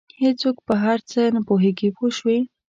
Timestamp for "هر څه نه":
0.83-1.41